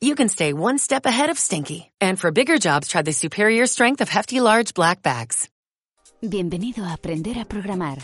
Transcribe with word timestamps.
you 0.00 0.14
can 0.14 0.28
stay 0.28 0.52
one 0.52 0.78
step 0.78 1.06
ahead 1.06 1.30
of 1.30 1.38
stinky. 1.38 1.90
And 2.00 2.18
for 2.18 2.30
bigger 2.30 2.58
jobs, 2.58 2.88
try 2.88 3.02
the 3.02 3.12
superior 3.12 3.66
strength 3.66 4.00
of 4.00 4.08
Hefty 4.08 4.40
Large 4.40 4.74
Black 4.74 5.02
Bags. 5.02 5.48
Bienvenido 6.20 6.84
a 6.84 6.94
Aprender 6.94 7.38
a 7.38 7.44
Programar. 7.44 7.98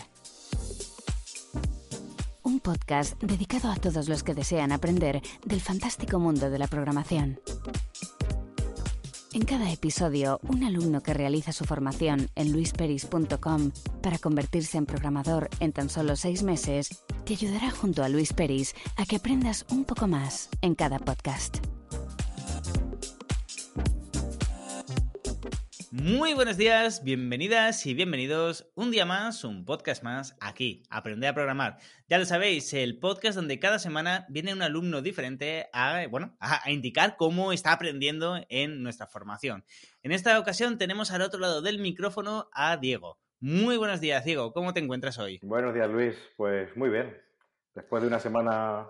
Un 2.43 2.59
podcast 2.61 3.21
dedicado 3.21 3.69
a 3.69 3.75
todos 3.75 4.07
los 4.07 4.23
que 4.23 4.33
desean 4.33 4.71
aprender 4.71 5.21
del 5.45 5.59
fantástico 5.59 6.17
mundo 6.19 6.49
de 6.49 6.59
la 6.59 6.67
programación. 6.67 7.39
En 9.33 9.43
cada 9.43 9.69
episodio, 9.69 10.39
un 10.47 10.63
alumno 10.63 11.01
que 11.01 11.13
realiza 11.13 11.51
su 11.51 11.65
formación 11.65 12.29
en 12.35 12.53
luisperis.com 12.53 13.71
para 14.01 14.17
convertirse 14.17 14.77
en 14.77 14.85
programador 14.85 15.49
en 15.59 15.73
tan 15.73 15.89
solo 15.89 16.15
seis 16.15 16.41
meses, 16.41 17.03
te 17.25 17.33
ayudará 17.33 17.69
junto 17.69 18.01
a 18.01 18.07
Luis 18.07 18.31
Peris 18.31 18.73
a 18.95 19.05
que 19.05 19.17
aprendas 19.17 19.65
un 19.71 19.83
poco 19.83 20.07
más 20.07 20.47
en 20.61 20.73
cada 20.73 20.99
podcast. 20.99 21.57
Muy 25.97 26.33
buenos 26.33 26.57
días, 26.57 27.05
bienvenidas 27.05 27.85
y 27.85 27.93
bienvenidos 27.93 28.69
un 28.75 28.91
día 28.91 29.05
más, 29.05 29.45
un 29.45 29.63
podcast 29.63 30.03
más 30.03 30.35
aquí, 30.41 30.83
Aprender 30.89 31.29
a 31.29 31.33
Programar. 31.33 31.77
Ya 32.09 32.17
lo 32.17 32.25
sabéis, 32.25 32.73
el 32.73 32.99
podcast 32.99 33.37
donde 33.37 33.59
cada 33.59 33.79
semana 33.79 34.25
viene 34.27 34.51
un 34.51 34.61
alumno 34.61 35.01
diferente 35.01 35.69
a, 35.71 36.05
bueno, 36.09 36.35
a, 36.41 36.67
a 36.67 36.71
indicar 36.71 37.15
cómo 37.15 37.53
está 37.53 37.71
aprendiendo 37.71 38.35
en 38.49 38.83
nuestra 38.83 39.07
formación. 39.07 39.63
En 40.03 40.11
esta 40.11 40.37
ocasión 40.37 40.77
tenemos 40.77 41.11
al 41.11 41.21
otro 41.21 41.39
lado 41.39 41.61
del 41.61 41.79
micrófono 41.79 42.49
a 42.51 42.75
Diego. 42.75 43.17
Muy 43.39 43.77
buenos 43.77 44.01
días, 44.01 44.25
Diego, 44.25 44.51
¿cómo 44.51 44.73
te 44.73 44.81
encuentras 44.81 45.17
hoy? 45.17 45.39
Buenos 45.43 45.73
días, 45.73 45.89
Luis. 45.89 46.17
Pues 46.35 46.75
muy 46.75 46.89
bien. 46.89 47.17
Después 47.73 48.01
de 48.01 48.09
una 48.09 48.19
semana 48.19 48.89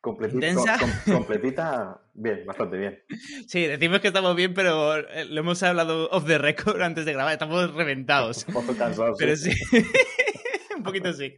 completita, 0.00 0.48
¿Intensa? 0.48 0.78
com- 0.78 1.14
completita, 1.14 2.00
bien, 2.14 2.44
bastante 2.46 2.76
bien. 2.78 3.02
Sí, 3.46 3.66
decimos 3.66 4.00
que 4.00 4.08
estamos 4.08 4.34
bien, 4.36 4.54
pero 4.54 4.96
eh, 4.96 5.24
lo 5.26 5.40
hemos 5.40 5.62
hablado 5.62 6.08
off 6.10 6.26
the 6.26 6.38
record 6.38 6.80
antes 6.82 7.04
de 7.04 7.12
grabar, 7.12 7.32
estamos 7.32 7.72
reventados. 7.74 8.44
Un 8.48 8.54
poco 8.54 8.74
cansado, 8.76 9.14
Pero 9.18 9.36
sí. 9.36 9.52
sí, 9.52 9.84
un 10.76 10.82
poquito 10.82 11.12
sí. 11.12 11.34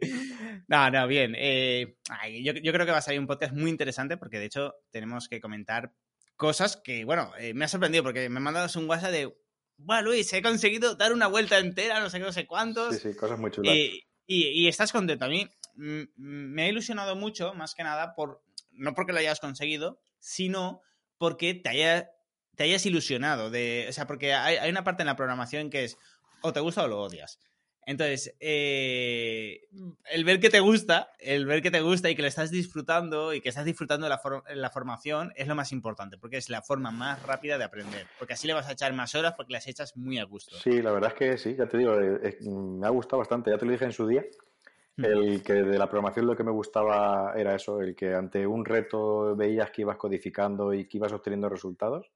No, 0.69 0.91
no, 0.91 1.07
bien. 1.07 1.35
eh, 1.37 1.97
ay, 2.09 2.43
yo, 2.45 2.53
yo 2.55 2.73
creo 2.73 2.87
que 2.87 2.93
va 2.93 2.99
a 2.99 3.03
salir 3.03 3.21
un 3.21 3.27
podcast 3.27 3.53
muy 3.55 3.71
interesante 3.71 4.17
porque 4.17 4.39
de 4.39 4.47
hecho 4.47 4.75
tenemos 4.91 5.29
que 5.29 5.41
comentar 5.41 5.93
cosas 6.37 6.77
que, 6.77 7.05
bueno, 7.05 7.31
eh, 7.39 7.53
me 7.55 7.65
ha 7.65 7.69
sorprendido 7.69 8.05
porque 8.05 8.29
me 8.29 8.41
mandas 8.41 8.75
un 8.77 8.89
WhatsApp 8.89 9.11
de, 9.11 9.35
bueno, 9.79 10.03
Luis, 10.03 10.33
he 10.33 10.43
conseguido 10.43 10.95
dar 10.95 11.13
una 11.13 11.27
vuelta 11.27 11.59
entera, 11.59 12.01
no 12.01 12.09
sé 12.11 12.19
qué, 12.19 12.25
no 12.25 12.33
sé 12.33 12.47
cuántos. 12.47 12.95
Sí, 12.97 13.11
sí, 13.13 13.17
cosas 13.17 13.39
muy 13.39 13.51
chulas. 13.51 13.75
Y, 13.75 14.05
y- 14.27 14.49
y 14.65 14.69
estás 14.69 14.93
contento. 14.93 15.25
A 15.25 15.29
mí 15.29 15.49
me 15.75 16.63
ha 16.65 16.69
ilusionado 16.69 17.17
mucho, 17.17 17.55
más 17.55 17.75
que 17.75 17.83
nada, 17.83 18.15
por 18.15 18.43
no 18.73 18.95
porque 18.95 19.13
lo 19.13 19.19
hayas 19.19 19.41
conseguido, 19.41 20.01
sino 20.19 20.81
porque 21.19 21.55
te, 21.55 22.09
te 22.57 22.65
hayas 22.65 22.87
ilusionado. 22.87 23.51
De, 23.51 23.87
o 23.89 23.93
sea, 23.93 24.07
porque 24.07 24.35
hay, 24.35 24.57
hay 24.57 24.71
una 24.71 24.85
parte 24.85 25.03
en 25.03 25.07
la 25.07 25.17
programación 25.17 25.71
que 25.71 25.85
es 25.85 25.99
o 26.43 26.53
te 26.53 26.61
gusta 26.61 26.85
o 26.85 26.89
lo 26.89 27.01
odias. 27.01 27.39
Entonces, 27.85 28.37
eh, 28.39 29.69
el 30.11 30.25
ver 30.25 30.39
que 30.39 30.51
te 30.51 30.61
gusta, 30.61 31.11
el 31.19 31.47
ver 31.47 31.63
que 31.63 31.73
te 31.73 31.81
gusta 31.81 32.11
y 32.11 32.15
que 32.15 32.23
lo 32.23 32.29
estás 32.29 32.53
disfrutando 32.53 33.35
y 33.35 33.41
que 33.41 33.49
estás 33.49 33.65
disfrutando 33.65 34.07
de 34.07 34.11
la, 34.11 34.21
la 34.55 34.71
formación 34.71 35.33
es 35.35 35.49
lo 35.49 35.57
más 35.57 35.73
importante, 35.73 36.17
porque 36.17 36.37
es 36.37 36.49
la 36.49 36.63
forma 36.63 36.93
más 36.93 37.21
rápida 37.25 37.59
de 37.59 37.65
aprender. 37.65 38.07
Porque 38.21 38.35
así 38.35 38.47
le 38.47 38.55
vas 38.55 38.69
a 38.69 38.73
echar 38.73 38.93
más 38.93 39.17
horas 39.17 39.35
porque 39.37 39.53
las 39.53 39.67
echas 39.67 39.97
muy 39.97 40.19
a 40.19 40.25
gusto. 40.25 40.57
Sí, 40.59 40.81
la 40.81 40.93
verdad 40.93 41.11
es 41.11 41.19
que 41.19 41.39
sí, 41.39 41.57
ya 41.57 41.67
te 41.67 41.79
digo, 41.79 42.01
eh, 42.01 42.21
eh, 42.23 42.39
me 42.49 42.87
ha 42.87 42.91
gustado 42.91 43.19
bastante. 43.19 43.51
Ya 43.51 43.59
te 43.59 43.67
lo 43.67 43.73
dije 43.73 43.85
en 43.85 43.93
su 43.93 44.07
día. 44.07 44.25
El 44.99 45.43
que 45.43 45.55
de 45.55 45.79
la 45.79 45.89
programación 45.89 46.27
lo 46.27 46.37
que 46.37 46.45
me 46.45 46.51
gustaba 46.51 47.33
era 47.37 47.55
eso, 47.55 47.81
el 47.81 47.95
que 47.97 48.15
ante 48.15 48.47
un 48.47 48.65
reto 48.65 49.35
veías 49.37 49.71
que 49.71 49.83
ibas 49.83 49.97
codificando 49.97 50.73
y 50.75 50.87
que 50.87 50.99
ibas 50.99 51.13
obteniendo 51.13 51.49
resultados. 51.49 52.13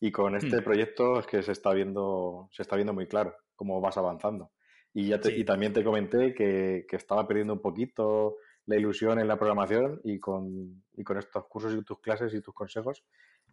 Y 0.00 0.10
con 0.12 0.36
este 0.36 0.60
Mm. 0.60 0.64
proyecto 0.64 1.18
es 1.20 1.26
que 1.26 1.42
se 1.42 1.52
está 1.52 1.72
viendo, 1.72 2.48
se 2.52 2.62
está 2.62 2.76
viendo 2.76 2.92
muy 2.92 3.06
claro 3.06 3.36
cómo 3.56 3.80
vas 3.80 3.96
avanzando. 3.98 4.52
Y, 4.94 5.08
ya 5.08 5.20
te- 5.20 5.30
Sí. 5.30 5.40
y 5.40 5.44
también 5.44 5.72
te 5.72 5.84
comenté 5.84 6.34
que, 6.34 6.86
que 6.88 6.96
estaba 6.96 7.26
perdiendo 7.26 7.52
un 7.52 7.60
poquito 7.60 8.36
la 8.66 8.76
ilusión 8.76 9.18
en 9.18 9.28
la 9.28 9.36
programación 9.38 10.00
y 10.04 10.18
con, 10.18 10.84
y 10.94 11.04
con 11.04 11.18
estos 11.18 11.46
cursos 11.46 11.74
y 11.74 11.82
tus 11.82 12.00
clases 12.00 12.34
y 12.34 12.40
tus 12.40 12.54
consejos 12.54 13.04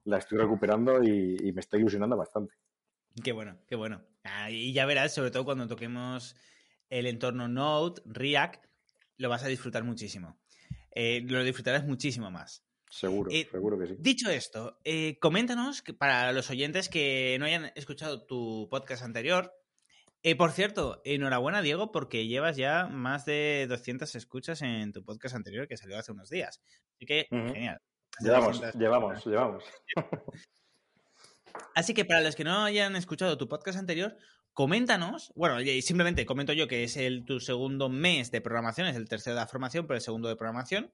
la 0.04 0.18
estoy 0.18 0.38
recuperando 0.38 1.02
y, 1.04 1.38
y 1.42 1.52
me 1.54 1.62
está 1.62 1.78
ilusionando 1.78 2.18
bastante. 2.18 2.54
Qué 3.24 3.32
bueno, 3.32 3.58
qué 3.68 3.76
bueno. 3.76 4.02
Ah, 4.24 4.52
y 4.52 4.74
ya 4.74 4.86
verás, 4.86 5.14
sobre 5.14 5.32
todo 5.32 5.46
cuando 5.46 5.68
toquemos 5.68 6.36
el 6.90 7.08
entorno 7.08 7.48
Node, 7.48 8.02
React, 8.06 8.66
lo 9.18 9.30
vas 9.30 9.44
a 9.44 9.48
disfrutar 9.48 9.84
muchísimo. 9.84 10.40
Eh, 10.92 11.24
lo 11.28 11.44
disfrutarás 11.44 11.86
muchísimo 11.86 12.32
más. 12.32 12.64
Seguro, 12.90 13.30
Eh, 13.32 13.48
seguro 13.52 13.78
que 13.78 13.88
sí. 13.88 13.96
Dicho 14.00 14.30
esto, 14.30 14.80
eh, 14.84 15.18
coméntanos, 15.20 15.82
que 15.82 15.94
para 15.94 16.32
los 16.32 16.50
oyentes 16.50 16.88
que 16.88 17.36
no 17.40 17.46
hayan 17.46 17.72
escuchado 17.76 18.26
tu 18.26 18.68
podcast 18.70 19.04
anterior, 19.04 19.54
eh, 20.24 20.36
por 20.36 20.52
cierto, 20.52 21.02
enhorabuena 21.04 21.62
Diego, 21.62 21.92
porque 21.92 22.28
llevas 22.28 22.56
ya 22.56 22.88
más 22.88 23.26
de 23.26 23.66
200 23.68 24.16
escuchas 24.16 24.62
en 24.62 24.94
tu 24.94 25.04
podcast 25.04 25.36
anterior 25.36 25.68
que 25.68 25.78
salió 25.78 26.00
hace 26.00 26.14
unos 26.14 26.30
días. 26.30 26.62
Así 26.96 27.06
que, 27.06 27.28
genial. 27.30 27.82
Llevamos, 28.22 28.62
200 28.62 28.82
llevamos, 28.82 29.26
llevamos. 29.26 29.64
Así 31.76 31.94
que 31.94 32.06
para 32.06 32.22
los 32.22 32.36
que 32.36 32.44
no 32.44 32.64
hayan 32.64 32.96
escuchado 32.96 33.38
tu 33.38 33.48
podcast 33.48 33.78
anterior, 33.78 34.18
coméntanos, 34.56 35.34
bueno, 35.36 35.60
simplemente 35.82 36.26
comento 36.26 36.54
yo 36.54 36.70
que 36.70 36.86
es 36.86 36.96
el 36.96 37.26
tu 37.26 37.42
segundo 37.42 37.90
mes 37.90 38.32
de 38.32 38.40
programación, 38.40 38.88
es 38.88 38.96
el 38.96 39.10
tercero 39.10 39.36
de 39.36 39.42
la 39.42 39.48
formación, 39.48 39.86
pero 39.86 39.98
el 39.98 40.02
segundo 40.02 40.30
de 40.30 40.38
programación, 40.38 40.94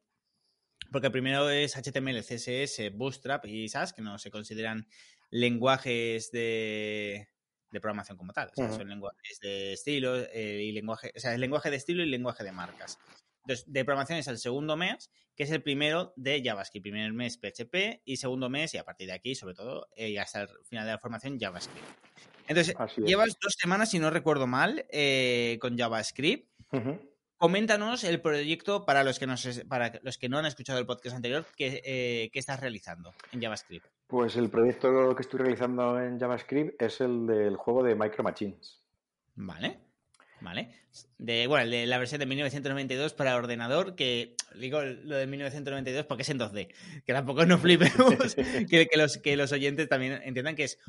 porque 0.91 1.07
el 1.07 1.13
primero 1.13 1.47
es 1.49 1.75
HTML, 1.77 2.23
CSS, 2.23 2.91
Bootstrap 2.93 3.45
y 3.45 3.69
SAS, 3.69 3.93
que 3.93 4.01
no 4.01 4.17
se 4.17 4.31
consideran 4.31 4.87
lenguajes 5.29 6.31
de, 6.31 7.29
de 7.69 7.79
programación 7.79 8.17
como 8.17 8.33
tal, 8.33 8.49
o 8.49 8.55
sea, 8.55 8.65
Ujú. 8.65 8.77
son 8.77 8.89
lenguajes 8.89 9.39
de 9.39 9.73
estilo 9.73 10.17
eh, 10.17 10.63
y 10.63 10.71
lenguaje, 10.71 11.13
o 11.15 11.19
sea, 11.19 11.31
es 11.33 11.39
lenguaje 11.39 11.69
de 11.69 11.75
estilo 11.75 12.01
y 12.01 12.07
lenguaje 12.07 12.43
de 12.43 12.51
marcas. 12.51 12.97
Entonces, 13.43 13.71
de 13.71 13.85
programación 13.85 14.17
es 14.17 14.27
el 14.27 14.39
segundo 14.39 14.75
mes, 14.75 15.11
que 15.35 15.43
es 15.43 15.51
el 15.51 15.61
primero 15.61 16.13
de 16.15 16.41
JavaScript. 16.43 16.83
Primer 16.83 17.13
mes 17.13 17.37
PHP 17.37 18.01
y 18.05 18.17
segundo 18.17 18.49
mes, 18.49 18.73
y 18.73 18.77
a 18.77 18.83
partir 18.83 19.07
de 19.07 19.13
aquí, 19.13 19.35
sobre 19.35 19.53
todo, 19.53 19.87
eh, 19.95 20.09
y 20.09 20.17
hasta 20.17 20.41
el 20.41 20.49
final 20.65 20.85
de 20.85 20.91
la 20.91 20.99
formación, 20.99 21.39
JavaScript. 21.39 21.85
Entonces, 22.47 22.75
llevas 22.97 23.37
dos 23.41 23.55
semanas, 23.57 23.91
si 23.91 23.99
no 23.99 24.09
recuerdo 24.09 24.47
mal, 24.47 24.85
eh, 24.89 25.57
con 25.61 25.77
JavaScript. 25.77 26.49
Coméntanos 27.37 28.03
el 28.03 28.21
proyecto 28.21 28.85
para 28.85 29.03
los 29.03 29.17
que, 29.17 29.25
nos, 29.25 29.63
para 29.67 29.99
los 30.03 30.19
que 30.19 30.29
no 30.29 30.37
han 30.37 30.45
escuchado 30.45 30.77
el 30.77 30.85
podcast 30.85 31.15
anterior, 31.15 31.43
que, 31.55 31.81
eh, 31.83 32.29
que 32.31 32.37
estás 32.37 32.59
realizando 32.59 33.15
en 33.31 33.41
JavaScript. 33.41 33.87
Pues 34.05 34.35
el 34.35 34.49
proyecto 34.49 35.15
que 35.15 35.21
estoy 35.23 35.39
realizando 35.39 35.99
en 35.99 36.19
JavaScript 36.19 36.79
es 36.79 37.01
el 37.01 37.25
del 37.25 37.55
juego 37.55 37.81
de 37.81 37.95
Micro 37.95 38.23
Machines. 38.23 38.83
Vale. 39.33 39.79
Vale. 40.41 40.69
De, 41.17 41.47
bueno, 41.47 41.69
de 41.69 41.85
la 41.85 41.97
versión 41.97 42.19
de 42.19 42.25
1992 42.25 43.13
para 43.13 43.35
ordenador, 43.35 43.95
que 43.95 44.35
digo 44.55 44.81
lo 44.81 45.15
de 45.15 45.27
1992 45.27 46.05
porque 46.05 46.23
es 46.23 46.29
en 46.29 46.39
2D. 46.39 46.73
Que 47.05 47.13
tampoco 47.13 47.45
nos 47.45 47.61
flipemos. 47.61 48.35
que, 48.69 48.87
que 48.87 48.97
los, 48.97 49.17
que 49.17 49.37
los 49.37 49.51
oyentes 49.51 49.87
también 49.87 50.19
entiendan 50.23 50.55
que 50.55 50.65
es 50.65 50.79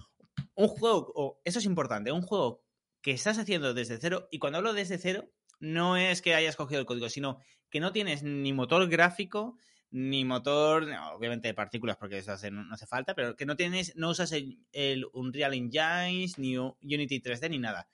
un 0.54 0.68
juego, 0.68 1.12
o 1.14 1.40
eso 1.44 1.58
es 1.58 1.64
importante, 1.64 2.12
un 2.12 2.22
juego 2.22 2.62
que 3.00 3.12
estás 3.12 3.38
haciendo 3.38 3.74
desde 3.74 3.98
cero. 3.98 4.28
Y 4.30 4.38
cuando 4.38 4.58
hablo 4.58 4.72
desde 4.74 4.98
cero, 4.98 5.24
no 5.60 5.96
es 5.96 6.22
que 6.22 6.34
hayas 6.34 6.56
cogido 6.56 6.80
el 6.80 6.86
código, 6.86 7.08
sino 7.08 7.38
que 7.70 7.80
no 7.80 7.92
tienes 7.92 8.22
ni 8.22 8.52
motor 8.52 8.88
gráfico, 8.88 9.56
ni 9.90 10.24
motor, 10.24 10.86
obviamente 11.14 11.48
de 11.48 11.54
partículas 11.54 11.96
porque 11.96 12.18
eso 12.18 12.32
hace- 12.32 12.50
no 12.50 12.64
hace 12.72 12.86
falta, 12.86 13.14
pero 13.14 13.36
que 13.36 13.44
no 13.46 13.56
tienes, 13.56 13.94
no 13.96 14.10
usas 14.10 14.32
el, 14.32 14.58
el 14.72 15.04
Unreal 15.12 15.54
Engine, 15.54 16.26
ni 16.38 16.56
Unity 16.56 17.20
3D, 17.20 17.50
ni 17.50 17.58
nada. 17.58 17.88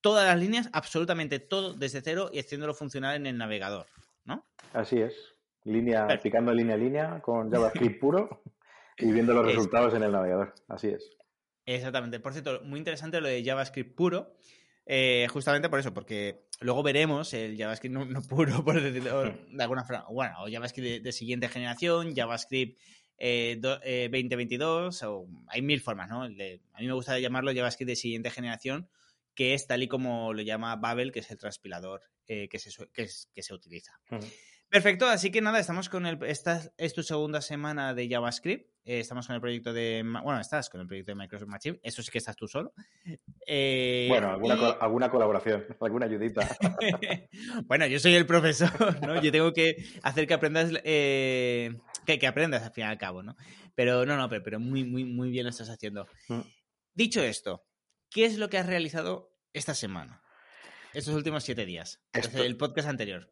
Todas 0.00 0.24
las 0.26 0.38
líneas, 0.38 0.68
absolutamente 0.72 1.38
todo 1.38 1.74
desde 1.74 2.00
cero 2.00 2.30
y 2.32 2.38
haciéndolo 2.40 2.74
funcionar 2.74 3.14
en 3.16 3.26
el 3.26 3.38
navegador, 3.38 3.86
¿no? 4.24 4.46
Así 4.72 5.00
es. 5.00 5.14
Línea, 5.64 6.06
Perfecto. 6.06 6.22
picando 6.24 6.52
línea 6.52 6.74
a 6.74 6.78
línea 6.78 7.20
con 7.22 7.50
JavaScript 7.52 8.00
puro 8.00 8.42
y 8.98 9.12
viendo 9.12 9.32
los 9.32 9.46
Es- 9.48 9.54
resultados 9.54 9.94
en 9.94 10.02
el 10.02 10.12
navegador. 10.12 10.54
Así 10.68 10.88
es. 10.88 11.08
Exactamente. 11.66 12.20
Por 12.20 12.32
cierto, 12.32 12.60
muy 12.64 12.78
interesante 12.78 13.20
lo 13.20 13.28
de 13.28 13.44
JavaScript 13.44 13.94
puro. 13.94 14.36
eh, 14.86 15.26
justamente 15.30 15.68
por 15.68 15.78
eso, 15.78 15.94
porque 15.94 16.46
luego 16.60 16.82
veremos 16.82 17.32
el 17.34 17.56
JavaScript 17.56 17.94
no, 17.94 18.22
puro, 18.22 18.64
por 18.64 18.80
decirlo 18.80 19.22
de 19.24 19.62
alguna 19.62 19.84
forma. 19.84 20.04
Bueno, 20.10 20.34
o 20.42 20.50
JavaScript 20.50 21.02
de, 21.04 21.12
siguiente 21.12 21.48
generación, 21.48 22.14
JavaScript 22.16 22.80
eh, 23.18 23.56
do- 23.60 23.80
eh, 23.84 24.08
2022, 24.10 25.02
o 25.04 25.26
hay 25.46 25.62
mil 25.62 25.80
formas, 25.80 26.08
¿no? 26.08 26.22
A 26.24 26.28
mí 26.28 26.60
me 26.80 26.92
gusta 26.92 27.18
llamarlo 27.20 27.52
JavaScript 27.54 27.88
de 27.90 27.96
siguiente 27.96 28.30
generación, 28.30 28.88
que 29.34 29.54
es 29.54 29.66
tal 29.68 29.82
y 29.84 29.88
como 29.88 30.32
lo 30.34 30.42
llama 30.42 30.74
Babel, 30.76 31.12
que 31.12 31.20
es 31.20 31.30
el 31.30 31.38
transpilador 31.38 32.02
eh, 32.26 32.48
que, 32.48 32.58
se, 32.58 32.70
que, 32.92 33.06
que, 33.32 33.42
se 33.42 33.54
utiliza. 33.54 33.92
Perfecto, 34.72 35.06
así 35.06 35.30
que 35.30 35.42
nada, 35.42 35.60
estamos 35.60 35.90
con 35.90 36.06
el. 36.06 36.18
Esta 36.24 36.62
es 36.78 36.94
tu 36.94 37.02
segunda 37.02 37.42
semana 37.42 37.92
de 37.92 38.08
JavaScript. 38.08 38.70
Eh, 38.86 39.00
estamos 39.00 39.26
con 39.26 39.34
el 39.34 39.42
proyecto 39.42 39.74
de. 39.74 40.02
Bueno, 40.02 40.40
estás 40.40 40.70
con 40.70 40.80
el 40.80 40.86
proyecto 40.86 41.10
de 41.10 41.16
Microsoft 41.16 41.50
Machine. 41.50 41.78
Eso 41.82 42.02
sí 42.02 42.10
que 42.10 42.16
estás 42.16 42.36
tú 42.36 42.48
solo. 42.48 42.72
Eh, 43.46 44.06
bueno, 44.08 44.30
alguna, 44.30 44.54
alguna 44.80 45.10
colaboración, 45.10 45.66
alguna 45.82 46.06
ayudita. 46.06 46.48
bueno, 47.66 47.86
yo 47.86 47.98
soy 47.98 48.14
el 48.14 48.24
profesor, 48.24 49.06
¿no? 49.06 49.20
Yo 49.20 49.30
tengo 49.30 49.52
que 49.52 49.76
hacer 50.02 50.26
que 50.26 50.32
aprendas. 50.32 50.72
Eh, 50.84 51.78
que, 52.06 52.18
que, 52.18 52.26
aprendas 52.26 52.62
al 52.62 52.72
fin 52.72 52.84
y 52.84 52.86
al 52.86 52.96
cabo, 52.96 53.22
¿no? 53.22 53.36
Pero 53.74 54.06
no, 54.06 54.16
no, 54.16 54.30
pero, 54.30 54.42
pero 54.42 54.58
muy, 54.58 54.84
muy, 54.84 55.04
muy 55.04 55.28
bien 55.28 55.44
lo 55.44 55.50
estás 55.50 55.68
haciendo. 55.68 56.06
Mm. 56.28 56.40
Dicho 56.94 57.22
esto, 57.22 57.66
¿qué 58.08 58.24
es 58.24 58.38
lo 58.38 58.48
que 58.48 58.56
has 58.56 58.66
realizado 58.66 59.36
esta 59.52 59.74
semana? 59.74 60.22
Estos 60.94 61.14
últimos 61.14 61.44
siete 61.44 61.66
días. 61.66 62.00
Desde 62.14 62.46
el 62.46 62.56
podcast 62.56 62.88
anterior. 62.88 63.28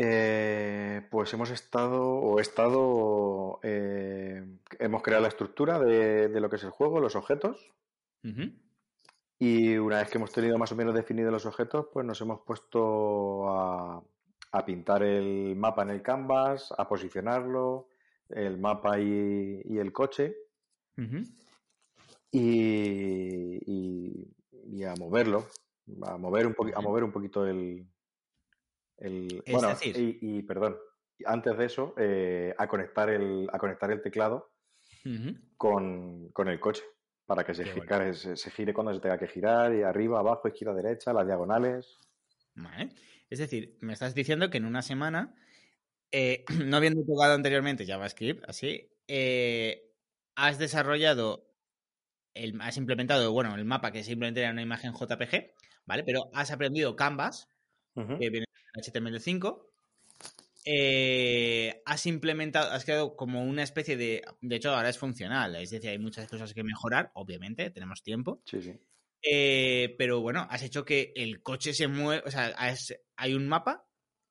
Eh, 0.00 1.02
pues 1.10 1.34
hemos 1.34 1.50
estado, 1.50 2.04
o 2.08 2.38
he 2.38 2.42
estado, 2.42 3.58
eh, 3.64 4.46
hemos 4.78 5.02
creado 5.02 5.22
la 5.22 5.28
estructura 5.28 5.80
de, 5.80 6.28
lo 6.40 6.48
que 6.48 6.54
es 6.54 6.62
el 6.62 6.70
juego, 6.70 7.00
los 7.00 7.16
objetos. 7.16 7.74
Y 9.40 9.76
una 9.76 9.98
vez 9.98 10.08
que 10.08 10.18
hemos 10.18 10.30
tenido 10.30 10.56
más 10.56 10.70
o 10.70 10.76
menos 10.76 10.94
definidos 10.94 11.32
los 11.32 11.46
objetos, 11.46 11.88
pues 11.92 12.06
nos 12.06 12.20
hemos 12.20 12.42
puesto 12.42 13.50
a, 13.50 14.04
pintar 14.64 15.02
el 15.02 15.56
mapa 15.56 15.82
en 15.82 15.90
el 15.90 16.00
canvas, 16.00 16.72
a 16.78 16.88
posicionarlo, 16.88 17.88
el 18.28 18.56
mapa 18.56 19.00
y, 19.00 19.78
el 19.78 19.92
coche. 19.92 20.36
y, 22.30 22.84
a 24.84 24.94
moverlo, 24.96 25.44
a 26.02 26.16
mover 26.18 26.46
un, 26.46 26.54
a 26.72 26.80
mover 26.80 27.02
un 27.02 27.10
poquito 27.10 27.44
el, 27.44 27.84
bueno, 29.00 29.76
y, 29.82 30.42
perdón, 30.42 30.76
antes 31.24 31.56
de 31.56 31.64
eso, 31.64 31.94
eh, 31.96 32.54
a, 32.56 32.66
conectar 32.68 33.08
el, 33.10 33.48
a 33.52 33.58
conectar 33.58 33.90
el 33.90 34.02
teclado 34.02 34.52
con, 35.56 36.32
el 36.36 36.60
coche 36.60 36.82
para 37.26 37.44
que 37.44 37.54
se, 37.54 37.64
gire, 37.64 38.72
cuando 38.72 38.94
se 38.94 39.00
tenga 39.00 39.18
que 39.18 39.28
girar, 39.28 39.74
y 39.74 39.82
arriba, 39.82 40.18
abajo, 40.18 40.48
izquierda, 40.48 40.74
derecha, 40.74 41.12
las 41.12 41.26
diagonales. 41.26 41.98
Es 43.30 43.38
decir, 43.38 43.76
me 43.80 43.92
estás 43.92 44.14
diciendo 44.14 44.50
que 44.50 44.58
en 44.58 44.64
una 44.64 44.82
semana, 44.82 45.34
eh, 46.10 46.44
no 46.64 46.76
habiendo 46.76 47.02
jugado 47.04 47.34
anteriormente 47.34 47.86
JavaScript, 47.86 48.48
así, 48.48 48.90
eh, 49.08 49.92
has 50.34 50.58
desarrollado, 50.58 51.50
el, 52.34 52.58
has 52.60 52.76
implementado, 52.76 53.32
bueno, 53.32 53.54
el 53.54 53.64
mapa 53.64 53.92
que 53.92 54.04
simplemente 54.04 54.40
era 54.40 54.52
una 54.52 54.62
imagen 54.62 54.92
JPG, 54.94 55.52
¿vale? 55.84 56.04
Pero 56.04 56.30
has 56.32 56.50
aprendido 56.50 56.96
Canvas, 56.96 57.48
que 58.18 58.30
viene 58.30 58.46
HTML5. 58.74 59.62
Eh, 60.70 61.82
has 61.86 62.04
implementado, 62.06 62.70
has 62.70 62.84
creado 62.84 63.16
como 63.16 63.42
una 63.42 63.62
especie 63.62 63.96
de. 63.96 64.22
De 64.40 64.56
hecho, 64.56 64.74
ahora 64.74 64.90
es 64.90 64.98
funcional. 64.98 65.56
Es 65.56 65.70
decir, 65.70 65.90
hay 65.90 65.98
muchas 65.98 66.28
cosas 66.28 66.52
que 66.52 66.62
mejorar, 66.62 67.10
obviamente, 67.14 67.70
tenemos 67.70 68.02
tiempo. 68.02 68.42
Sí, 68.44 68.60
sí. 68.60 68.74
Eh, 69.22 69.94
pero 69.98 70.20
bueno, 70.20 70.46
has 70.50 70.62
hecho 70.62 70.84
que 70.84 71.12
el 71.16 71.42
coche 71.42 71.72
se 71.72 71.88
mueva. 71.88 72.22
O 72.26 72.30
sea, 72.30 72.54
hay 73.16 73.34
un 73.34 73.48
mapa, 73.48 73.87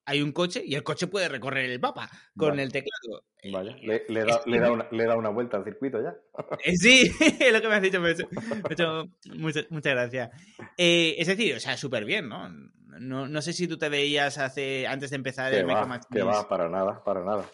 hay 0.08 0.22
un 0.22 0.32
coche 0.32 0.64
y 0.66 0.74
el 0.76 0.84
coche 0.84 1.08
puede 1.08 1.28
recorrer 1.28 1.70
el 1.70 1.80
mapa 1.82 2.10
con 2.36 2.60
el 2.60 2.72
teclado. 2.72 3.26
Vale, 3.52 3.76
le, 3.82 4.06
le, 4.08 4.24
da, 4.24 4.42
le, 4.46 4.60
da 4.60 4.72
una, 4.72 4.88
le, 4.90 5.06
da, 5.06 5.18
una, 5.18 5.30
vuelta 5.30 5.58
al 5.58 5.66
circuito 5.66 6.02
ya. 6.02 6.16
Eh, 6.64 6.78
sí, 6.78 7.12
es 7.40 7.54
lo 7.54 7.62
que 7.62 7.68
me 7.68 7.76
has 7.76 7.82
dicho. 7.82 8.00
Me 8.00 8.10
ha 8.10 8.12
hecho, 8.72 9.10
muchas, 9.36 9.70
muchas 9.70 9.94
gracias. 9.94 10.30
es 10.78 11.28
decir, 11.28 11.56
o 11.56 11.60
sea, 11.60 11.76
súper 11.76 12.06
bien, 12.06 12.30
¿no? 12.30 12.50
No, 13.00 13.28
no 13.28 13.42
sé 13.42 13.52
si 13.52 13.68
tú 13.68 13.78
te 13.78 13.90
veías 13.90 14.38
hace 14.38 14.88
antes 14.88 15.10
de 15.10 15.18
empezar 15.18 15.54
el 15.54 15.70
va, 15.70 16.00
Que 16.10 16.24
va, 16.24 16.48
para 16.48 16.70
nada, 16.70 17.04
para 17.04 17.24
nada. 17.24 17.46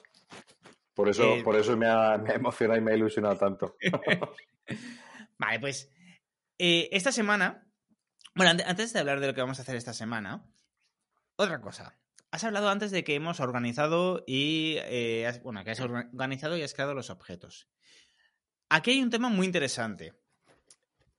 Por 0.94 1.10
eso, 1.10 1.24
eh, 1.24 1.44
por 1.44 1.56
eso 1.56 1.76
me, 1.76 1.88
ha, 1.88 2.16
emocionado 2.36 2.80
y 2.80 2.84
me 2.84 2.92
ha 2.92 2.96
ilusionado 2.96 3.36
tanto. 3.36 3.76
vale, 5.40 5.60
pues 5.60 5.92
eh, 6.60 6.88
esta 6.92 7.12
semana, 7.12 7.68
bueno, 8.36 8.64
antes 8.66 8.94
de 8.94 9.00
hablar 9.00 9.20
de 9.20 9.28
lo 9.28 9.34
que 9.34 9.42
vamos 9.42 9.58
a 9.58 9.64
hacer 9.64 9.76
esta 9.76 9.94
semana, 9.94 10.46
otra 11.36 11.60
cosa. 11.60 11.98
Has 12.34 12.44
hablado 12.44 12.68
antes 12.70 12.90
de 12.90 13.04
que 13.04 13.14
hemos 13.14 13.40
organizado 13.40 14.24
y, 14.26 14.78
eh, 14.80 15.40
bueno, 15.44 15.64
que 15.64 15.70
has 15.70 15.80
organizado 15.80 16.58
y 16.58 16.64
has 16.64 16.74
creado 16.74 16.96
los 16.96 17.12
objetos. 17.12 17.70
Aquí 18.70 18.90
hay 18.90 19.04
un 19.04 19.12
tema 19.12 19.30
muy 19.30 19.46
interesante. 19.46 20.16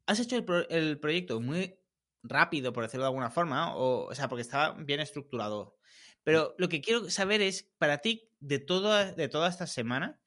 Has 0.06 0.18
hecho 0.18 0.44
el, 0.70 0.98
proyecto 0.98 1.40
muy 1.40 1.78
rápido, 2.24 2.72
por 2.72 2.82
decirlo 2.82 3.04
de 3.04 3.10
alguna 3.10 3.30
forma, 3.30 3.76
o, 3.76 4.06
o 4.06 4.14
sea, 4.16 4.28
porque 4.28 4.42
estaba 4.42 4.72
bien 4.72 4.98
estructurado. 4.98 5.76
Pero 6.24 6.56
lo 6.58 6.68
que 6.68 6.80
quiero 6.80 7.08
saber 7.08 7.42
es, 7.42 7.62
para 7.78 7.98
ti, 7.98 8.28
de, 8.40 8.58
toda, 8.58 9.12
de 9.12 9.28
toda 9.28 9.48
esta 9.48 9.68
semana, 9.68 10.20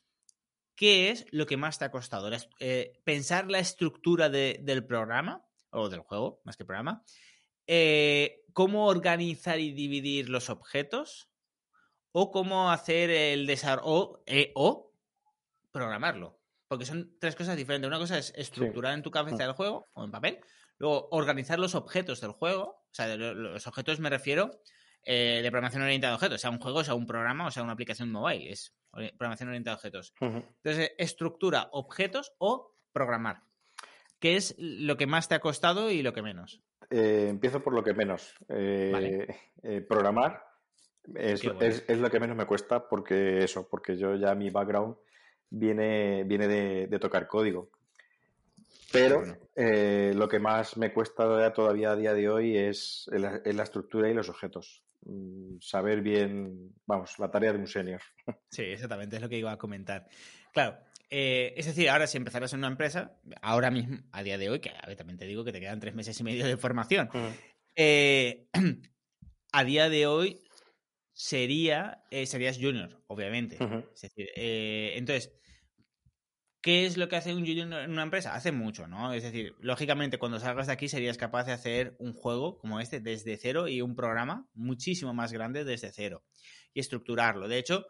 ¿qué 0.73 1.09
es 1.09 1.25
lo 1.31 1.45
que 1.47 1.57
más 1.57 1.79
te 1.79 1.83
ha 1.83 1.91
costado? 1.91 2.31
Eh, 2.61 2.93
¿Pensar 3.03 3.51
la 3.51 3.59
estructura 3.59 4.29
del 4.29 4.85
programa, 4.85 5.45
o 5.69 5.89
del 5.89 5.99
juego, 5.99 6.39
más 6.45 6.55
que 6.55 6.63
programa? 6.63 7.03
Eh, 7.67 8.45
¿Cómo 8.53 8.87
organizar 8.87 9.59
y 9.59 9.71
dividir 9.71 10.29
los 10.29 10.49
objetos? 10.49 11.29
¿O 12.11 12.31
cómo 12.31 12.71
hacer 12.71 13.11
el 13.11 13.45
desarrollo? 13.45 14.23
Eh, 14.25 14.51
o 14.55 14.93
programarlo. 15.71 16.39
Porque 16.67 16.85
son 16.85 17.15
tres 17.19 17.35
cosas 17.35 17.55
diferentes. 17.55 17.87
Una 17.87 17.99
cosa 17.99 18.17
es 18.17 18.33
estructurar 18.35 18.93
en 18.93 19.03
tu 19.03 19.11
cabeza 19.11 19.45
el 19.45 19.51
juego 19.51 19.85
o 19.93 20.03
en 20.03 20.11
papel. 20.11 20.39
Luego, 20.79 21.07
organizar 21.11 21.59
los 21.59 21.75
objetos 21.75 22.19
del 22.21 22.31
juego. 22.31 22.83
O 22.89 22.93
sea, 22.93 23.15
los 23.15 23.67
objetos 23.67 23.99
me 23.99 24.09
refiero 24.09 24.59
eh, 25.03 25.41
de 25.43 25.51
programación 25.51 25.83
orientada 25.83 26.13
a 26.13 26.15
objetos. 26.15 26.41
Sea 26.41 26.49
un 26.49 26.59
juego, 26.59 26.83
sea 26.83 26.95
un 26.95 27.05
programa 27.05 27.47
o 27.47 27.51
sea 27.51 27.63
una 27.63 27.73
aplicación 27.73 28.11
mobile. 28.11 28.51
Es 28.51 28.73
programación 28.91 29.49
orientada 29.49 29.75
a 29.75 29.77
objetos. 29.77 30.13
Entonces, 30.19 30.93
estructura, 30.97 31.69
objetos 31.71 32.33
o 32.39 32.75
programar. 32.91 33.43
¿Qué 34.19 34.35
es 34.35 34.55
lo 34.57 34.97
que 34.97 35.05
más 35.05 35.27
te 35.27 35.35
ha 35.35 35.39
costado 35.39 35.91
y 35.91 36.01
lo 36.01 36.13
que 36.13 36.23
menos? 36.23 36.61
Eh, 36.89 37.27
empiezo 37.29 37.61
por 37.61 37.73
lo 37.73 37.83
que 37.83 37.93
menos. 37.93 38.33
Eh, 38.49 39.27
programar 39.87 40.43
es, 41.15 41.43
lo 41.43 42.09
que 42.09 42.19
menos 42.19 42.37
me 42.37 42.45
cuesta 42.45 42.87
porque 42.87 43.43
eso, 43.43 43.67
porque 43.69 43.97
yo 43.97 44.15
ya 44.15 44.35
mi 44.35 44.49
background 44.49 44.95
viene, 45.49 46.23
viene 46.23 46.47
de 46.87 46.99
tocar 46.99 47.27
código. 47.27 47.69
Pero 48.91 49.21
eh, 49.55 50.13
lo 50.15 50.27
que 50.27 50.39
más 50.39 50.77
me 50.77 50.93
cuesta 50.93 51.51
todavía 51.53 51.91
a 51.91 51.95
día 51.95 52.13
de 52.13 52.29
hoy 52.29 52.57
es, 52.57 53.09
la 53.11 53.63
estructura 53.63 54.09
y 54.09 54.13
los 54.13 54.29
objetos. 54.29 54.83
Mm, 55.05 55.57
saber 55.59 56.01
bien, 56.01 56.73
vamos, 56.85 57.19
la 57.19 57.29
tarea 57.29 57.53
de 57.53 57.59
un 57.59 57.67
senior. 57.67 58.01
Sí, 58.49 58.63
exactamente, 58.63 59.17
es 59.17 59.21
lo 59.21 59.29
que 59.29 59.37
iba 59.37 59.51
a 59.51 59.57
comentar. 59.57 60.07
Claro, 60.53 60.77
eh, 61.09 61.53
es 61.57 61.65
decir, 61.65 61.89
ahora 61.89 62.07
si 62.07 62.17
empezaras 62.17 62.53
en 62.53 62.59
una 62.59 62.67
empresa, 62.67 63.19
ahora 63.41 63.71
mismo, 63.71 63.99
a 64.11 64.23
día 64.23 64.37
de 64.37 64.49
hoy, 64.49 64.59
que 64.59 64.69
a 64.69 64.85
ver, 64.87 64.95
también 64.95 65.17
te 65.17 65.25
digo 65.25 65.43
que 65.43 65.51
te 65.51 65.59
quedan 65.59 65.79
tres 65.79 65.95
meses 65.95 66.19
y 66.19 66.23
medio 66.23 66.45
de 66.45 66.57
formación, 66.57 67.09
eh, 67.75 68.47
a 69.51 69.63
día 69.63 69.89
de 69.89 70.07
hoy 70.07 70.41
sería, 71.13 72.03
serías 72.25 72.57
junior, 72.57 73.03
obviamente. 73.07 73.57
Es 73.95 74.01
decir, 74.01 74.29
entonces 74.35 75.31
¿Qué 76.67 76.85
es 76.85 76.97
lo 76.97 77.07
que 77.07 77.15
hace 77.15 77.33
un 77.33 77.45
junior 77.45 77.71
en 77.81 77.91
una 77.91 78.03
empresa? 78.03 78.35
Hace 78.35 78.51
mucho, 78.51 78.87
¿no? 78.87 79.13
Es 79.13 79.23
decir, 79.23 79.55
lógicamente 79.61 80.17
cuando 80.17 80.37
salgas 80.37 80.67
de 80.67 80.73
aquí 80.73 80.89
serías 80.89 81.17
capaz 81.17 81.45
de 81.45 81.53
hacer 81.53 81.95
un 81.97 82.11
juego 82.11 82.57
como 82.57 82.81
este 82.81 82.99
desde 82.99 83.37
cero 83.37 83.69
y 83.69 83.81
un 83.81 83.95
programa 83.95 84.49
muchísimo 84.53 85.13
más 85.13 85.31
grande 85.31 85.63
desde 85.63 85.93
cero 85.93 86.25
y 86.73 86.81
estructurarlo. 86.81 87.47
De 87.47 87.57
hecho, 87.57 87.85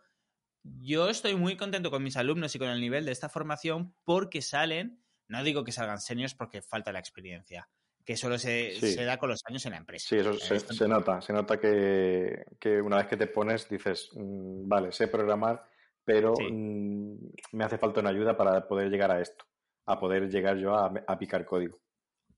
yo 0.80 1.10
estoy 1.10 1.36
muy 1.36 1.58
contento 1.58 1.92
con 1.92 2.04
mis 2.04 2.18
alumnos 2.18 2.56
y 2.56 2.60
con 2.60 2.70
el 2.70 2.82
nivel 2.82 3.06
de 3.06 3.12
esta 3.12 3.30
formación 3.30 3.96
porque 4.04 4.42
salen, 4.42 5.04
no 5.28 5.44
digo 5.44 5.64
que 5.64 5.72
salgan 5.72 6.00
seniors 6.00 6.36
porque 6.36 6.62
falta 6.62 6.92
la 6.92 7.00
experiencia, 7.00 7.70
que 8.06 8.18
solo 8.18 8.38
se, 8.38 8.80
da 9.06 9.18
con 9.18 9.30
los 9.30 9.42
años 9.46 9.66
en 9.66 9.72
la 9.72 9.78
empresa. 9.78 10.08
Sí, 10.10 10.18
eso 10.18 10.34
se, 10.34 10.88
nota, 10.88 11.22
se 11.22 11.34
nota 11.34 11.60
que, 11.60 12.46
que, 12.60 12.82
una 12.82 12.98
vez 12.98 13.08
que 13.08 13.18
te 13.18 13.28
pones 13.28 13.70
dices, 13.70 14.10
mm, 14.14 14.68
vale, 14.68 14.92
sé 14.92 15.08
programar 15.08 15.64
pero 16.08 16.36
mm, 16.36 17.18
me 17.52 17.66
hace 17.66 17.78
falta 17.78 18.00
una 18.00 18.12
ayuda 18.12 18.38
para 18.38 18.66
poder 18.66 18.90
llegar 18.90 19.12
a 19.12 19.20
esto, 19.20 19.44
a 19.86 20.00
poder 20.00 20.30
llegar 20.30 20.56
yo 20.56 20.74
a, 20.74 21.20
picar 21.20 21.44
código. 21.44 21.82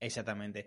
Exactamente. 0.00 0.66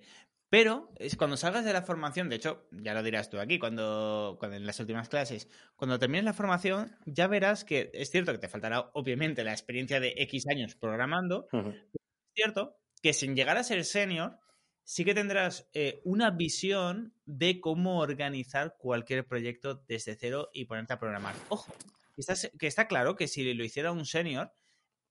Pero 0.54 0.94
es 1.00 1.16
cuando 1.16 1.36
salgas 1.36 1.66
de 1.66 1.74
la 1.74 1.82
formación, 1.82 2.30
de 2.30 2.36
hecho, 2.36 2.68
ya 2.70 2.94
lo 2.94 3.02
dirás 3.02 3.28
tú 3.28 3.40
aquí, 3.40 3.58
cuando, 3.58 4.36
cuando 4.40 4.56
en 4.56 4.68
las 4.68 4.80
últimas 4.80 5.10
clases, 5.10 5.50
cuando 5.76 5.98
termines 5.98 6.26
la 6.26 6.34
formación, 6.34 6.96
ya 7.08 7.26
verás 7.26 7.66
que 7.66 7.90
es 7.92 8.12
cierto 8.12 8.32
que 8.34 8.38
te 8.38 8.48
faltará, 8.48 8.92
obviamente, 8.94 9.44
la 9.44 9.52
experiencia 9.52 10.00
de 10.00 10.14
X 10.16 10.46
años 10.48 10.76
programando. 10.76 11.48
Es 11.52 12.02
cierto 12.36 12.78
que 13.02 13.14
sin 13.14 13.36
llegar 13.36 13.58
a 13.58 13.64
ser 13.64 13.84
senior, 13.84 14.38
sí 14.84 15.04
que 15.04 15.16
tendrás 15.16 15.72
eh, 15.74 16.02
una 16.04 16.30
visión 16.30 17.16
de 17.26 17.60
cómo 17.60 17.98
organizar 17.98 18.76
cualquier 18.78 19.26
proyecto 19.26 19.84
desde 19.88 20.16
cero 20.16 20.50
y 20.54 20.66
ponerte 20.66 20.94
a 20.94 21.00
programar. 21.00 21.34
Ojo, 21.50 21.74
que 22.60 22.68
está, 22.68 22.88
claro 22.88 23.16
que 23.16 23.28
si 23.28 23.56
lo 23.56 23.64
hiciera 23.64 23.92
un 23.92 24.06
senior, 24.06 24.54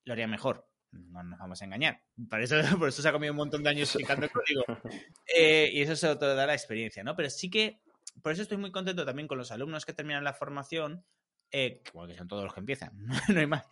lo 0.04 0.12
haría 0.12 0.28
mejor. 0.28 0.68
No 0.92 1.22
nos 1.22 1.38
vamos 1.38 1.60
a 1.60 1.64
engañar. 1.64 2.00
Por 2.28 2.40
eso, 2.40 2.56
por 2.78 2.88
eso 2.88 3.02
se 3.02 3.08
ha 3.08 3.12
comido 3.12 3.32
un 3.32 3.38
montón 3.38 3.62
de 3.62 3.70
años 3.70 3.88
explicando 3.88 4.26
el 4.26 4.32
código. 4.32 4.64
Eh, 5.34 5.70
y 5.72 5.80
eso 5.80 5.96
se 5.96 6.08
lo 6.08 6.16
da 6.16 6.46
la 6.46 6.52
experiencia, 6.52 7.02
¿no? 7.02 7.16
Pero 7.16 7.30
sí 7.30 7.48
que, 7.48 7.80
por 8.22 8.32
eso 8.32 8.42
estoy 8.42 8.58
muy 8.58 8.70
contento 8.70 9.06
también 9.06 9.26
con 9.26 9.38
los 9.38 9.50
alumnos 9.50 9.86
que 9.86 9.94
terminan 9.94 10.24
la 10.24 10.34
formación, 10.34 11.06
eh, 11.50 11.82
bueno, 11.94 12.12
que 12.12 12.18
son 12.18 12.28
todos 12.28 12.44
los 12.44 12.52
que 12.52 12.60
empiezan, 12.60 12.92
no 13.28 13.40
hay 13.40 13.46
más. 13.46 13.64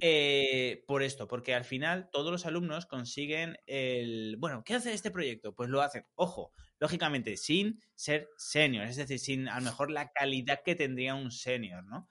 Eh, 0.00 0.84
por 0.86 1.02
esto, 1.02 1.26
porque 1.26 1.54
al 1.54 1.64
final 1.64 2.08
todos 2.10 2.30
los 2.30 2.46
alumnos 2.46 2.86
consiguen 2.86 3.58
el. 3.66 4.36
Bueno, 4.38 4.62
¿qué 4.64 4.74
hace 4.74 4.92
este 4.92 5.10
proyecto? 5.10 5.54
Pues 5.54 5.70
lo 5.70 5.82
hacen, 5.82 6.06
ojo, 6.14 6.52
lógicamente, 6.78 7.36
sin 7.36 7.80
ser 7.94 8.28
senior, 8.36 8.86
es 8.86 8.96
decir, 8.96 9.18
sin 9.18 9.48
a 9.48 9.58
lo 9.58 9.64
mejor 9.64 9.90
la 9.90 10.10
calidad 10.12 10.60
que 10.64 10.74
tendría 10.74 11.14
un 11.14 11.30
senior, 11.30 11.84
¿no? 11.84 12.08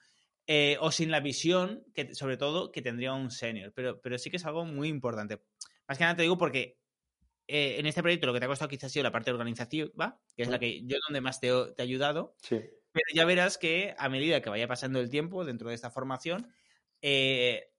Eh, 0.53 0.75
o 0.81 0.91
sin 0.91 1.11
la 1.11 1.21
visión, 1.21 1.85
que, 1.93 2.13
sobre 2.13 2.35
todo, 2.35 2.73
que 2.73 2.81
tendría 2.81 3.13
un 3.13 3.31
senior. 3.31 3.71
Pero, 3.73 4.01
pero 4.01 4.17
sí 4.17 4.29
que 4.29 4.35
es 4.35 4.45
algo 4.45 4.65
muy 4.65 4.89
importante. 4.89 5.41
Más 5.87 5.97
que 5.97 6.03
nada 6.03 6.17
te 6.17 6.23
digo 6.23 6.37
porque 6.37 6.77
eh, 7.47 7.77
en 7.79 7.85
este 7.85 8.01
proyecto 8.01 8.27
lo 8.27 8.33
que 8.33 8.39
te 8.39 8.45
ha 8.47 8.49
costado 8.49 8.67
quizás 8.67 8.85
ha 8.85 8.89
sido 8.89 9.03
la 9.03 9.13
parte 9.13 9.31
organizativa, 9.31 10.19
que 10.35 10.43
es 10.43 10.49
la 10.49 10.59
que 10.59 10.81
yo 10.85 10.97
donde 11.07 11.21
más 11.21 11.39
te, 11.39 11.47
te 11.47 11.81
he 11.81 11.83
ayudado. 11.83 12.35
Sí. 12.41 12.59
Pero 12.91 13.05
ya 13.13 13.23
verás 13.23 13.57
que 13.57 13.95
a 13.97 14.09
medida 14.09 14.41
que 14.41 14.49
vaya 14.49 14.67
pasando 14.67 14.99
el 14.99 15.09
tiempo 15.09 15.45
dentro 15.45 15.69
de 15.69 15.75
esta 15.75 15.89
formación, 15.89 16.51
eh, 17.01 17.71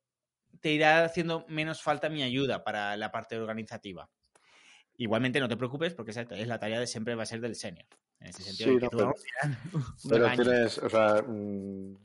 te 0.63 0.73
irá 0.73 1.05
haciendo 1.05 1.45
menos 1.49 1.83
falta 1.83 2.09
mi 2.09 2.23
ayuda 2.23 2.65
para 2.65 2.97
la 2.97 3.13
parte 3.13 3.37
organizativa. 3.37 4.09
Igualmente 4.97 5.41
no 5.41 5.49
te 5.49 5.59
preocupes 5.59 5.93
porque 5.93 6.13
es 6.13 6.47
la 6.49 6.59
tarea 6.59 6.81
de 6.81 6.87
siempre 6.87 7.17
va 7.17 7.25
a 7.25 7.27
ser 7.27 7.43
del 7.43 7.55
senior. 7.55 7.85
En 8.19 8.29
ese 8.29 8.43
sentido, 8.43 8.71
Sí, 8.71 8.77
que 8.79 8.85
no, 8.85 8.89
tú 8.89 8.97
pero- 8.97 9.15
Pero 10.09 10.33
tienes, 10.43 10.79
o 10.79 10.89
sea, 10.89 11.23
mm, 11.23 11.97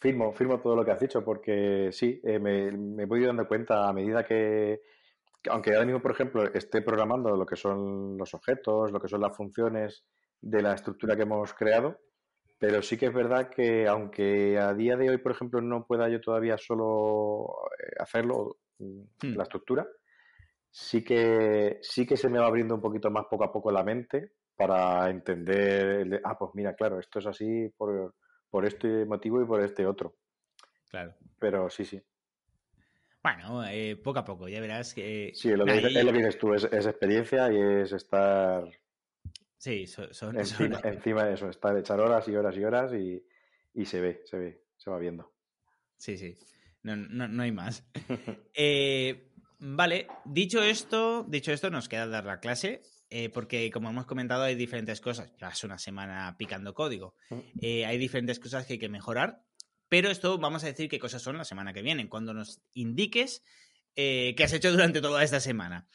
firmo, 0.00 0.32
firmo 0.32 0.60
todo 0.60 0.76
lo 0.76 0.84
que 0.84 0.92
has 0.92 1.00
dicho, 1.00 1.24
porque 1.24 1.90
sí, 1.92 2.20
eh, 2.24 2.38
me, 2.38 2.72
me 2.72 3.06
voy 3.06 3.24
dando 3.24 3.46
cuenta 3.46 3.88
a 3.88 3.92
medida 3.92 4.24
que, 4.24 4.80
que 5.42 5.50
aunque 5.50 5.72
ahora 5.74 5.86
mismo, 5.86 6.02
por 6.02 6.12
ejemplo, 6.12 6.44
esté 6.54 6.82
programando 6.82 7.36
lo 7.36 7.46
que 7.46 7.56
son 7.56 8.16
los 8.18 8.34
objetos, 8.34 8.92
lo 8.92 9.00
que 9.00 9.08
son 9.08 9.20
las 9.20 9.36
funciones 9.36 10.04
de 10.40 10.62
la 10.62 10.74
estructura 10.74 11.16
que 11.16 11.22
hemos 11.22 11.52
creado, 11.54 11.98
pero 12.58 12.82
sí 12.82 12.96
que 12.98 13.06
es 13.06 13.14
verdad 13.14 13.50
que 13.50 13.88
aunque 13.88 14.58
a 14.58 14.74
día 14.74 14.96
de 14.96 15.10
hoy, 15.10 15.18
por 15.18 15.32
ejemplo, 15.32 15.60
no 15.60 15.86
pueda 15.86 16.08
yo 16.08 16.20
todavía 16.20 16.58
solo 16.58 17.46
eh, 17.78 17.92
hacerlo, 17.98 18.58
mm, 18.78 19.02
Hmm. 19.22 19.34
la 19.36 19.42
estructura, 19.44 19.86
sí 20.70 21.04
que, 21.04 21.78
sí 21.82 22.06
que 22.06 22.16
se 22.16 22.28
me 22.28 22.38
va 22.38 22.46
abriendo 22.46 22.74
un 22.74 22.80
poquito 22.80 23.10
más 23.10 23.26
poco 23.30 23.44
a 23.44 23.52
poco 23.52 23.70
la 23.72 23.84
mente 23.84 24.32
para 24.56 25.08
entender, 25.10 25.86
el 26.02 26.10
de, 26.10 26.20
ah, 26.24 26.36
pues 26.38 26.52
mira, 26.54 26.74
claro, 26.74 26.98
esto 26.98 27.18
es 27.18 27.26
así 27.26 27.68
por, 27.76 28.14
por 28.50 28.66
este 28.66 29.04
motivo 29.06 29.40
y 29.42 29.46
por 29.46 29.62
este 29.62 29.86
otro. 29.86 30.16
Claro. 30.90 31.14
Pero 31.38 31.70
sí, 31.70 31.84
sí. 31.84 32.02
Bueno, 33.22 33.64
eh, 33.66 33.96
poco 33.96 34.18
a 34.20 34.24
poco, 34.24 34.48
ya 34.48 34.60
verás 34.60 34.94
que. 34.94 35.32
Sí, 35.34 35.50
lo 35.50 35.64
que, 35.64 35.72
Nah, 35.72 35.76
dices- 35.78 35.92
y- 35.92 35.98
es 35.98 36.04
lo 36.04 36.12
que 36.12 36.18
dices 36.18 36.38
tú, 36.38 36.54
es, 36.54 36.64
es 36.64 36.86
experiencia 36.86 37.52
y 37.52 37.60
es 37.82 37.92
estar 37.92 38.64
Sí, 39.58 39.86
son, 39.86 40.12
son- 40.14 40.38
encima, 40.38 40.80
son- 40.80 40.86
encima 40.92 41.24
de 41.26 41.34
eso, 41.34 41.48
estar 41.50 41.76
echar 41.76 42.00
horas 42.00 42.26
y 42.28 42.34
horas 42.36 42.56
y 42.56 42.64
horas 42.64 42.92
y, 42.94 43.22
y 43.74 43.84
se 43.84 44.00
ve, 44.00 44.22
se 44.24 44.38
ve, 44.38 44.64
se 44.76 44.90
va 44.90 44.98
viendo. 44.98 45.30
Sí, 45.98 46.16
sí. 46.16 46.38
No, 46.82 46.96
no, 46.96 47.28
no 47.28 47.42
hay 47.42 47.52
más. 47.52 47.84
Eh, 48.54 49.28
vale, 49.58 50.06
dicho 50.24 50.62
esto, 50.62 51.24
dicho 51.28 51.52
esto, 51.52 51.68
nos 51.70 51.88
queda 51.90 52.06
dar 52.06 52.24
la 52.24 52.40
clase. 52.40 52.80
Eh, 53.10 53.28
porque 53.28 53.70
como 53.70 53.90
hemos 53.90 54.06
comentado, 54.06 54.44
hay 54.44 54.54
diferentes 54.54 55.00
cosas. 55.00 55.32
Llevas 55.36 55.62
una 55.64 55.78
semana 55.78 56.36
picando 56.38 56.74
código. 56.74 57.16
Eh, 57.60 57.84
hay 57.84 57.98
diferentes 57.98 58.38
cosas 58.38 58.66
que 58.66 58.74
hay 58.74 58.78
que 58.78 58.88
mejorar. 58.88 59.42
Pero 59.88 60.08
esto 60.08 60.38
vamos 60.38 60.62
a 60.62 60.68
decir 60.68 60.88
qué 60.88 61.00
cosas 61.00 61.20
son 61.20 61.36
la 61.36 61.44
semana 61.44 61.72
que 61.72 61.82
viene, 61.82 62.08
cuando 62.08 62.32
nos 62.32 62.62
indiques 62.74 63.42
eh, 63.96 64.34
qué 64.36 64.44
has 64.44 64.52
hecho 64.52 64.70
durante 64.70 65.00
toda 65.00 65.24
esta 65.24 65.40
semana. 65.40 65.88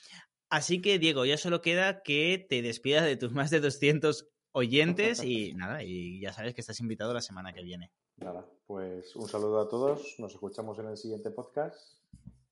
Así 0.50 0.82
que, 0.82 1.00
Diego, 1.00 1.26
ya 1.26 1.38
solo 1.38 1.62
queda 1.62 2.04
que 2.04 2.46
te 2.50 2.62
despidas 2.62 3.06
de 3.06 3.16
tus 3.16 3.32
más 3.32 3.50
de 3.50 3.62
200 3.62 4.28
oyentes 4.52 5.24
y 5.24 5.54
nada, 5.56 5.82
y 5.84 6.20
ya 6.20 6.34
sabes 6.34 6.54
que 6.54 6.60
estás 6.62 6.82
invitado 6.82 7.14
la 7.14 7.22
semana 7.22 7.54
que 7.54 7.64
viene. 7.64 7.92
Nada, 8.18 8.46
pues 8.68 9.16
un 9.16 9.30
saludo 9.30 9.62
a 9.62 9.70
todos, 9.70 10.16
nos 10.20 10.34
escuchamos 10.34 10.78
en 10.80 10.88
el 10.88 10.98
siguiente 10.98 11.32
podcast 11.32 11.98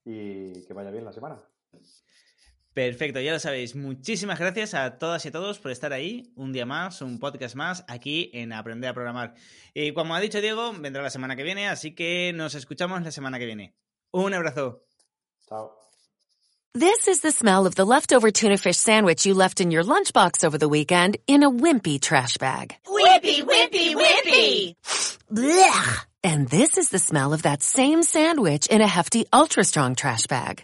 y 0.05 0.65
que 0.65 0.74
vaya 0.74 0.91
bien 0.91 1.05
la 1.05 1.13
semana. 1.13 1.41
Perfecto, 2.74 3.20
ya 3.20 3.34
lo 3.34 3.39
sabéis. 3.39 3.75
Muchísimas 3.75 4.39
gracias 4.39 4.74
a 4.74 4.98
todas 4.98 5.24
y 5.25 5.27
a 5.27 5.32
todos 5.32 5.60
por 5.60 5.72
estar 5.72 5.94
ahí. 5.94 6.32
Un 6.36 6.51
día 6.53 6.65
más, 6.65 7.01
un 7.01 7.20
podcast 7.20 7.56
más 7.56 7.86
aquí 7.88 8.32
en 8.34 8.51
Aprender 8.51 8.89
a 8.89 8.94
Programar. 8.94 9.36
Y 9.75 9.94
como 9.94 10.15
ha 10.15 10.20
dicho 10.20 10.42
Diego, 10.42 10.74
vendrá 10.74 11.03
la 11.03 11.12
semana 11.12 11.36
que 11.36 11.44
viene, 11.44 11.68
así 11.68 11.94
que 11.94 12.32
nos 12.34 12.56
escuchamos 12.56 13.03
la 13.03 13.12
semana 13.12 13.38
que 13.38 13.46
viene. 13.46 13.75
Un 14.12 14.34
abrazo. 14.34 14.86
Chao. 15.48 15.84
This 16.74 17.08
is 17.08 17.22
the 17.22 17.32
smell 17.32 17.68
of 17.68 17.75
the 17.75 17.86
leftover 17.86 18.32
tuna 18.32 18.58
fish 18.58 18.77
sandwich 18.77 19.27
you 19.27 19.36
left 19.36 19.62
in 19.62 19.70
your 19.70 19.84
lunchbox 19.84 20.44
over 20.44 20.58
the 20.58 20.68
weekend 20.68 21.18
in 21.27 21.44
a 21.44 21.51
wimpy 21.51 22.01
trash 22.01 22.38
bag. 22.38 22.75
Whippy, 22.88 23.44
whippy, 23.44 23.94
whippy! 23.94 24.75
Blech! 25.32 26.06
And 26.24 26.50
this 26.50 26.80
is 26.80 26.89
the 26.89 26.98
smell 26.98 27.34
of 27.34 27.44
that 27.44 27.62
same 27.62 28.01
sandwich 28.01 28.65
in 28.65 28.82
a 28.82 28.88
hefty, 28.88 29.25
ultra 29.32 29.63
strong 29.63 29.94
trash 29.94 30.25
bag. 30.25 30.63